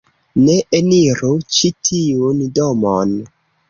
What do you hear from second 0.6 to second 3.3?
eniru ĉi tiun domon...